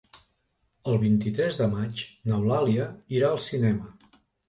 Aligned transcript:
El 0.91 0.97
vint-i-tres 1.03 1.61
de 1.61 1.69
maig 1.75 2.03
n'Eulàlia 2.33 2.91
irà 3.19 3.33
al 3.33 3.47
cinema. 3.53 3.97